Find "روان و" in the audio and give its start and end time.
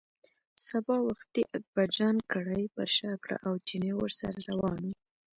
4.49-4.91